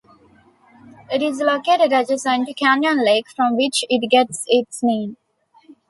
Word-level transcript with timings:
It 1.11 1.21
is 1.21 1.41
located 1.41 1.93
adjacent 1.93 2.47
to 2.47 2.55
Canyon 2.55 3.05
Lake, 3.05 3.29
from 3.29 3.55
which 3.55 3.85
it 3.87 4.09
gets 4.09 4.45
its 4.47 4.81
name. 4.81 5.15